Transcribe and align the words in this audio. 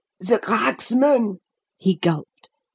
"The 0.19 0.39
cracksman!" 0.39 1.41
he 1.77 1.95
gulped. 1.95 2.49